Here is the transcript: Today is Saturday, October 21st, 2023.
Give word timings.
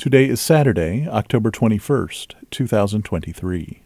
Today 0.00 0.30
is 0.30 0.40
Saturday, 0.40 1.06
October 1.06 1.50
21st, 1.50 2.32
2023. 2.50 3.82